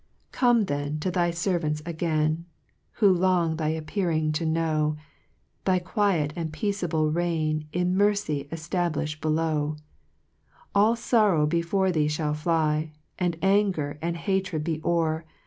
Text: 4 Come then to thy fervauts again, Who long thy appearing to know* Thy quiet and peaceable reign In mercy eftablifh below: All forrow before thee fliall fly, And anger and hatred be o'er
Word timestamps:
4 0.31 0.39
Come 0.39 0.65
then 0.65 0.97
to 1.01 1.11
thy 1.11 1.29
fervauts 1.29 1.79
again, 1.85 2.45
Who 2.93 3.13
long 3.13 3.57
thy 3.57 3.67
appearing 3.67 4.31
to 4.31 4.47
know* 4.47 4.95
Thy 5.63 5.77
quiet 5.77 6.33
and 6.35 6.51
peaceable 6.51 7.11
reign 7.11 7.67
In 7.71 7.95
mercy 7.95 8.47
eftablifh 8.51 9.21
below: 9.21 9.75
All 10.73 10.95
forrow 10.95 11.45
before 11.47 11.91
thee 11.91 12.07
fliall 12.07 12.35
fly, 12.35 12.93
And 13.19 13.37
anger 13.43 13.99
and 14.01 14.17
hatred 14.17 14.63
be 14.63 14.81
o'er 14.83 15.23